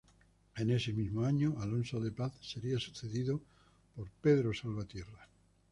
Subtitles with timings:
[0.55, 3.39] En ese mismo año Alonso de Paz sería sucedido
[3.95, 5.27] por Pedro Salvatierra.